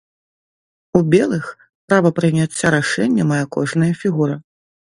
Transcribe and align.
У 0.99 1.01
белых 1.15 1.45
права 1.91 2.09
прыняцця 2.21 2.73
рашэння 2.79 3.29
мае 3.35 3.41
кожная 3.59 3.93
фігура. 4.05 4.35